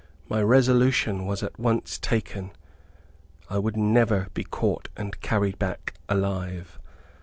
[0.27, 2.53] My resolution was at once taken.
[3.51, 6.79] I would never be caught and carried back alive.